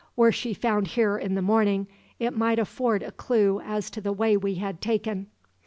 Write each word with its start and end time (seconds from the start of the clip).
Were 0.15 0.31
she 0.31 0.55
found 0.55 0.87
here 0.87 1.15
in 1.15 1.35
the 1.35 1.43
morning, 1.43 1.85
it 2.17 2.35
might 2.35 2.57
afford 2.57 3.03
a 3.03 3.11
clue 3.11 3.61
as 3.63 3.91
to 3.91 4.01
the 4.01 4.11
way 4.11 4.35
we 4.35 4.55
had 4.55 4.81
taken." 4.81 5.27